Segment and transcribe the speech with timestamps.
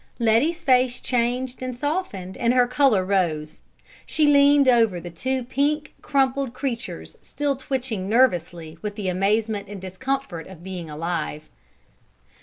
[0.17, 3.61] Letty's face changed and softened and her color rose.
[4.03, 9.79] She leaned over the two pink, crumpled creatures, still twitching nervously with the amazement and
[9.79, 11.49] discomfort of being alive.